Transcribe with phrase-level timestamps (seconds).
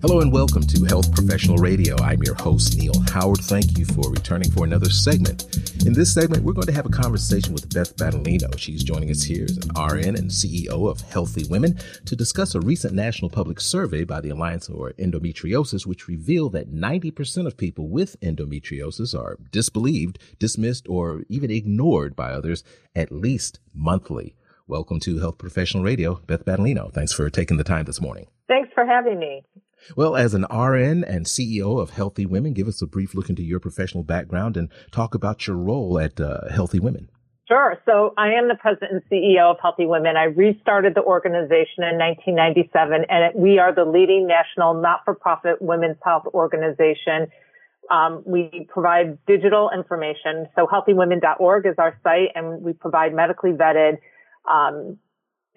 [0.00, 1.96] Hello and welcome to Health Professional Radio.
[2.00, 3.40] I'm your host, Neil Howard.
[3.40, 5.56] Thank you for returning for another segment.
[5.84, 8.56] In this segment, we're going to have a conversation with Beth Battaglino.
[8.56, 12.60] She's joining us here as an RN and CEO of Healthy Women to discuss a
[12.60, 17.88] recent national public survey by the Alliance for Endometriosis, which revealed that 90% of people
[17.88, 22.62] with endometriosis are disbelieved, dismissed, or even ignored by others
[22.94, 24.36] at least monthly.
[24.68, 26.92] Welcome to Health Professional Radio, Beth Battaglino.
[26.92, 28.28] Thanks for taking the time this morning.
[28.46, 29.42] Thanks for having me.
[29.96, 33.42] Well, as an RN and CEO of Healthy Women, give us a brief look into
[33.42, 37.08] your professional background and talk about your role at uh, Healthy Women.
[37.48, 37.78] Sure.
[37.86, 40.18] So I am the president and CEO of Healthy Women.
[40.18, 46.24] I restarted the organization in 1997, and we are the leading national not-for-profit women's health
[46.34, 47.28] organization.
[47.90, 50.46] Um, we provide digital information.
[50.56, 53.96] So healthywomen.org is our site, and we provide medically vetted
[54.44, 54.98] um,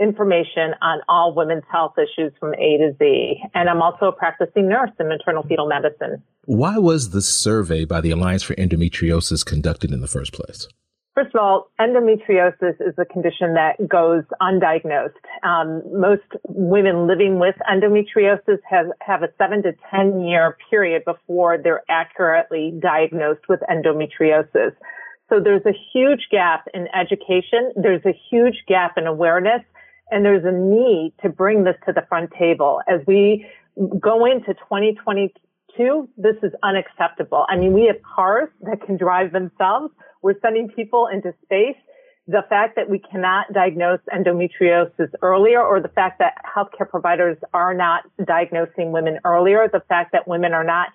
[0.01, 3.41] information on all women's health issues from A to Z.
[3.53, 6.23] And I'm also a practicing nurse in maternal fetal medicine.
[6.45, 10.67] Why was the survey by the Alliance for Endometriosis conducted in the first place?
[11.13, 15.11] First of all, endometriosis is a condition that goes undiagnosed.
[15.43, 21.57] Um, most women living with endometriosis have, have a seven to 10 year period before
[21.61, 24.71] they're accurately diagnosed with endometriosis.
[25.29, 27.71] So there's a huge gap in education.
[27.75, 29.61] There's a huge gap in awareness
[30.11, 33.45] and there's a need to bring this to the front table as we
[33.99, 36.09] go into 2022.
[36.17, 37.45] This is unacceptable.
[37.49, 39.93] I mean, we have cars that can drive themselves.
[40.21, 41.77] We're sending people into space.
[42.27, 47.73] The fact that we cannot diagnose endometriosis earlier or the fact that healthcare providers are
[47.73, 50.89] not diagnosing women earlier, the fact that women are not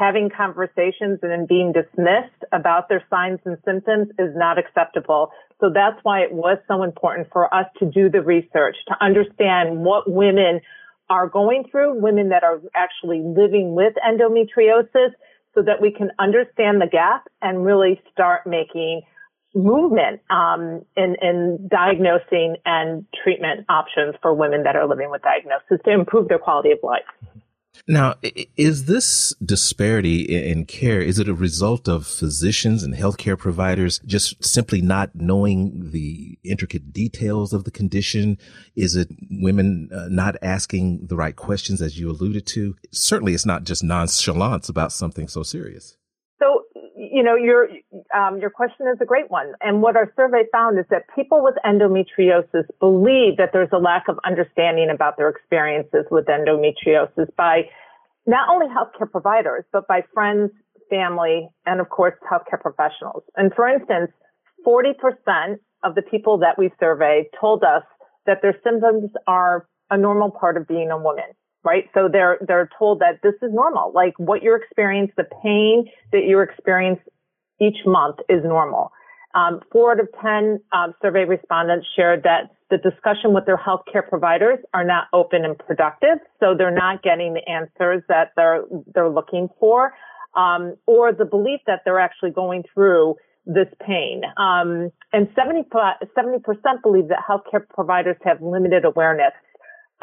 [0.00, 5.30] having conversations and then being dismissed about their signs and symptoms is not acceptable.
[5.60, 9.84] So that's why it was so important for us to do the research, to understand
[9.84, 10.62] what women
[11.10, 15.10] are going through, women that are actually living with endometriosis,
[15.54, 19.02] so that we can understand the gap and really start making
[19.54, 25.84] movement um, in, in diagnosing and treatment options for women that are living with diagnosis
[25.84, 27.02] to improve their quality of life.
[27.88, 28.16] Now,
[28.56, 34.44] is this disparity in care, is it a result of physicians and healthcare providers just
[34.44, 38.38] simply not knowing the intricate details of the condition?
[38.76, 42.76] Is it women uh, not asking the right questions as you alluded to?
[42.92, 45.96] Certainly it's not just nonchalance about something so serious
[47.10, 47.68] you know, your
[48.14, 49.52] um, your question is a great one.
[49.60, 54.08] And what our survey found is that people with endometriosis believe that there's a lack
[54.08, 57.62] of understanding about their experiences with endometriosis by
[58.26, 60.50] not only healthcare providers, but by friends,
[60.88, 63.24] family, and of course, healthcare professionals.
[63.36, 64.10] And for instance,
[64.66, 67.82] 40% of the people that we surveyed told us
[68.26, 71.24] that their symptoms are a normal part of being a woman
[71.64, 71.84] right?
[71.94, 73.92] So they're, they're told that this is normal.
[73.94, 77.00] Like what you're experiencing, the pain that you experience
[77.60, 78.92] each month is normal.
[79.34, 84.06] Um, four out of 10 um, survey respondents shared that the discussion with their healthcare
[84.08, 86.18] providers are not open and productive.
[86.40, 88.62] So they're not getting the answers that they're,
[88.92, 89.92] they're looking for.
[90.36, 93.16] Um, or the belief that they're actually going through
[93.46, 94.22] this pain.
[94.36, 99.32] Um, and 70, 70% believe that healthcare providers have limited awareness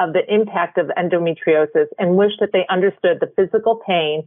[0.00, 4.26] of the impact of endometriosis and wish that they understood the physical pain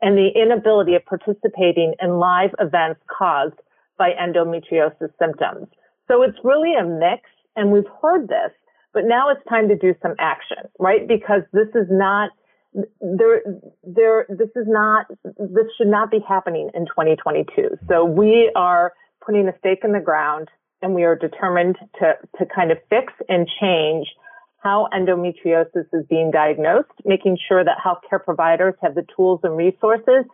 [0.00, 3.58] and the inability of participating in live events caused
[3.98, 5.66] by endometriosis symptoms.
[6.06, 8.52] So it's really a mix and we've heard this,
[8.94, 11.06] but now it's time to do some action, right?
[11.06, 12.30] Because this is not
[13.00, 13.42] there,
[13.82, 17.76] there, this is not, this should not be happening in 2022.
[17.88, 18.92] So we are
[19.24, 20.48] putting a stake in the ground
[20.80, 24.06] and we are determined to, to kind of fix and change
[24.62, 30.24] how endometriosis is being diagnosed, making sure that healthcare providers have the tools and resources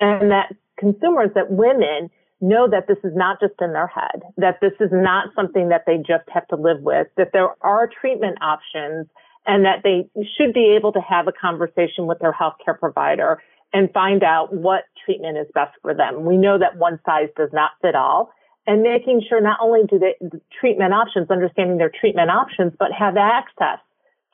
[0.00, 4.58] and that consumers, that women know that this is not just in their head, that
[4.60, 8.36] this is not something that they just have to live with, that there are treatment
[8.42, 9.06] options
[9.46, 13.40] and that they should be able to have a conversation with their healthcare provider
[13.72, 16.24] and find out what treatment is best for them.
[16.24, 18.32] We know that one size does not fit all
[18.66, 22.92] and making sure not only do they the treatment options, understanding their treatment options, but
[22.92, 23.78] have access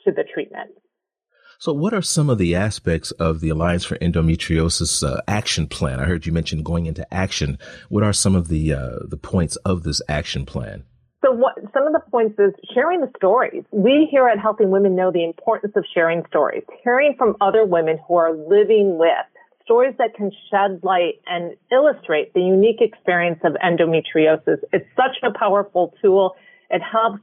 [0.04, 0.70] to the treatment.
[1.58, 6.00] So, what are some of the aspects of the Alliance for Endometriosis uh, action plan?
[6.00, 7.58] I heard you mention going into action.
[7.90, 10.84] What are some of the uh, the points of this action plan?
[11.22, 13.64] So, what some of the points is sharing the stories.
[13.72, 17.98] We here at Healthy Women know the importance of sharing stories, hearing from other women
[18.08, 19.10] who are living with
[19.70, 24.58] stories that can shed light and illustrate the unique experience of endometriosis.
[24.72, 26.34] It's such a powerful tool.
[26.70, 27.22] It helps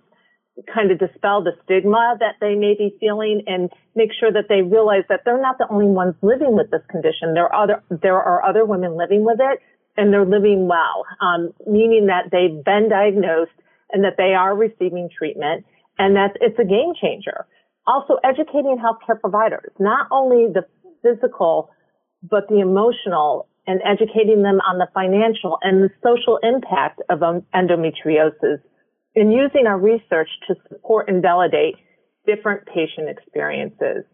[0.73, 4.61] kind of dispel the stigma that they may be feeling and make sure that they
[4.61, 7.33] realize that they're not the only ones living with this condition.
[7.33, 9.59] There are other, there are other women living with it
[9.97, 13.59] and they're living well, um, meaning that they've been diagnosed
[13.91, 15.65] and that they are receiving treatment
[15.99, 17.45] and that it's a game changer.
[17.85, 20.63] Also educating healthcare providers, not only the
[21.03, 21.71] physical,
[22.23, 28.59] but the emotional and educating them on the financial and the social impact of endometriosis
[29.15, 31.75] and using our research to support and validate
[32.25, 34.05] different patient experiences.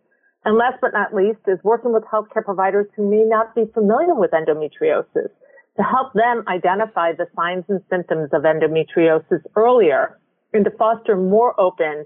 [0.45, 4.15] And last but not least is working with healthcare providers who may not be familiar
[4.15, 5.29] with endometriosis
[5.77, 10.19] to help them identify the signs and symptoms of endometriosis earlier
[10.53, 12.05] and to foster more open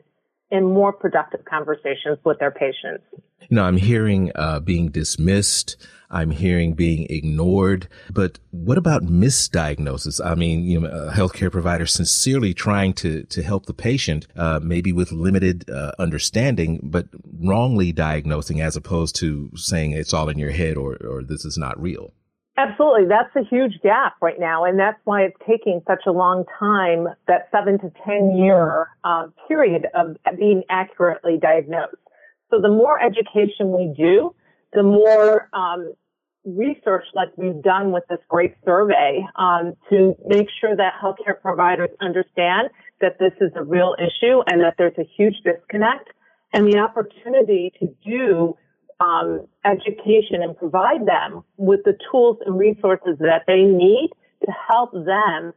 [0.52, 3.04] and more productive conversations with their patients.
[3.50, 5.78] You know, I'm hearing uh, being dismissed.
[6.10, 7.88] I'm hearing being ignored.
[8.12, 10.26] But what about misdiagnosis?
[10.26, 14.60] I mean, you know, a healthcare provider sincerely trying to to help the patient, uh,
[14.64, 17.08] maybe with limited uh, understanding, but
[17.40, 21.58] wrongly diagnosing as opposed to saying it's all in your head or or this is
[21.58, 22.14] not real.
[22.58, 23.06] Absolutely.
[23.08, 24.66] That's a huge gap right now.
[24.66, 29.28] And that's why it's taking such a long time, that seven to 10 year uh,
[29.48, 31.96] period of being accurately diagnosed.
[32.50, 34.34] So the more education we do,
[34.74, 35.94] the more um,
[36.46, 41.90] research like we've done with this great survey um, to make sure that healthcare providers
[42.02, 42.70] understand
[43.02, 46.10] that this is a real issue and that there's a huge disconnect
[46.54, 48.58] and the opportunity to do
[49.00, 54.10] um, education and provide them with the tools and resources that they need
[54.46, 55.54] to help them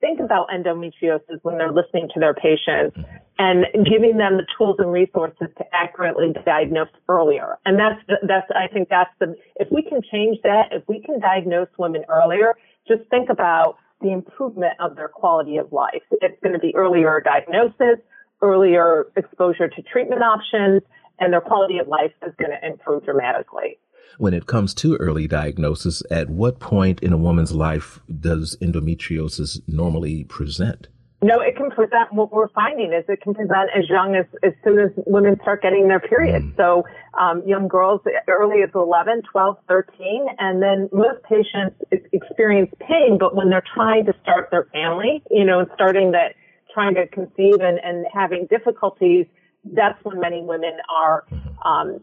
[0.00, 3.16] think about endometriosis when they're listening to their patients mm-hmm.
[3.38, 7.58] and giving them the tools and resources to accurately diagnose earlier.
[7.64, 11.20] And that's, that's, I think that's the, if we can change that, if we can
[11.20, 12.54] diagnose women earlier,
[12.86, 16.02] just think about the improvement of their quality of life.
[16.10, 17.98] It's going to be earlier diagnosis,
[18.42, 20.82] earlier exposure to treatment options,
[21.18, 23.78] and their quality of life is going to improve dramatically.
[24.18, 29.60] When it comes to early diagnosis, at what point in a woman's life does endometriosis
[29.68, 30.88] normally present?
[31.22, 34.52] No, it can present, what we're finding is it can present as young as, as
[34.62, 36.42] soon as women start getting their period.
[36.42, 36.56] Mm.
[36.56, 36.84] So,
[37.18, 41.74] um, young girls early as 11, 12, 13, and then most patients
[42.12, 46.34] experience pain, but when they're trying to start their family, you know, starting that,
[46.72, 49.24] trying to conceive and, and having difficulties,
[49.72, 51.24] that's when many women are,
[51.64, 51.98] um,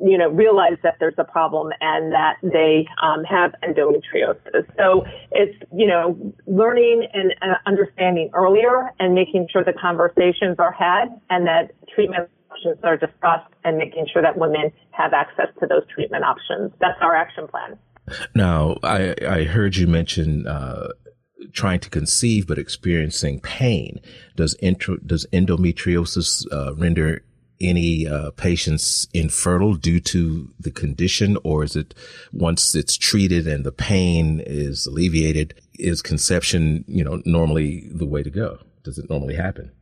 [0.00, 4.66] you know, realize that there's a problem and that they um, have endometriosis.
[4.76, 10.72] So it's, you know, learning and uh, understanding earlier and making sure the conversations are
[10.72, 15.66] had and that treatment options are discussed and making sure that women have access to
[15.66, 16.72] those treatment options.
[16.80, 17.78] That's our action plan.
[18.34, 20.88] Now, I, I heard you mention uh,
[21.52, 24.00] trying to conceive but experiencing pain.
[24.36, 27.22] Does intro, does endometriosis uh, render
[27.60, 31.94] any uh, patients infertile due to the condition, or is it
[32.32, 38.22] once it's treated and the pain is alleviated, is conception you know normally the way
[38.22, 38.58] to go?
[38.84, 39.72] Does it normally happen?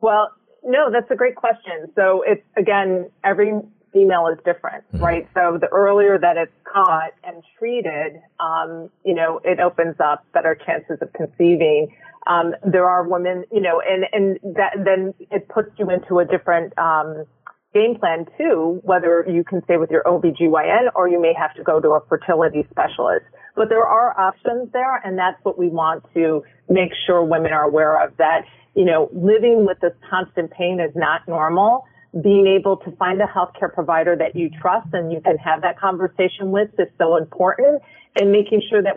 [0.00, 0.30] Well,
[0.64, 1.90] no, that's a great question.
[1.94, 3.52] So it's again every
[3.96, 5.02] female is different, mm-hmm.
[5.02, 5.28] right?
[5.32, 10.54] So the earlier that it's caught and treated, um, you know, it opens up better
[10.66, 11.88] chances of conceiving.
[12.26, 16.24] Um, there are women, you know, and, and that, then it puts you into a
[16.26, 17.24] different, um,
[17.72, 21.62] game plan too, whether you can stay with your OBGYN or you may have to
[21.62, 23.26] go to a fertility specialist.
[23.54, 27.64] But there are options there and that's what we want to make sure women are
[27.64, 28.42] aware of that,
[28.74, 31.84] you know, living with this constant pain is not normal
[32.22, 35.78] being able to find a healthcare provider that you trust and you can have that
[35.78, 37.82] conversation with is so important
[38.18, 38.94] and making sure that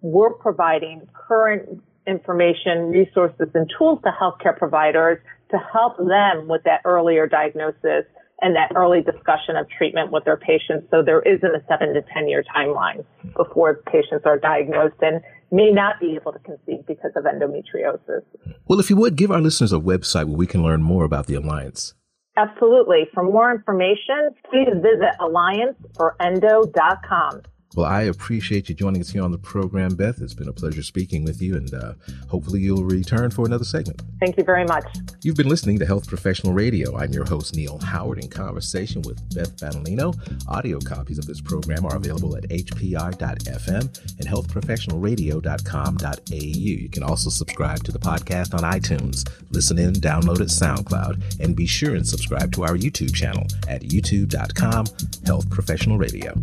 [0.00, 5.18] we're providing current information, resources, and tools to healthcare providers
[5.50, 8.04] to help them with that earlier diagnosis
[8.42, 10.86] and that early discussion of treatment with their patients.
[10.90, 13.04] So there isn't a seven to 10 year timeline
[13.36, 18.22] before patients are diagnosed and may not be able to conceive because of endometriosis.
[18.66, 21.26] Well, if you would give our listeners a website where we can learn more about
[21.26, 21.94] the Alliance.
[22.40, 23.06] Absolutely.
[23.12, 27.42] For more information, please visit allianceforendo.com.
[27.76, 30.20] Well, I appreciate you joining us here on the program, Beth.
[30.20, 31.92] It's been a pleasure speaking with you, and uh,
[32.28, 34.02] hopefully you'll return for another segment.
[34.18, 34.86] Thank you very much.
[35.22, 36.96] You've been listening to Health Professional Radio.
[36.96, 40.16] I'm your host, Neil Howard, in conversation with Beth Battaglino.
[40.48, 46.34] Audio copies of this program are available at hpr.fm and healthprofessionalradio.com.au.
[46.34, 51.54] You can also subscribe to the podcast on iTunes, listen in, download it SoundCloud, and
[51.54, 54.86] be sure and subscribe to our YouTube channel at youtube.com,
[55.24, 56.34] Health Professional Radio.